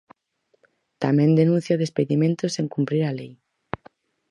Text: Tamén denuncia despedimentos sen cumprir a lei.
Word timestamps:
Tamén 1.03 1.31
denuncia 1.39 1.81
despedimentos 1.83 2.53
sen 2.55 2.67
cumprir 2.75 3.03
a 3.09 3.15
lei. 3.19 3.31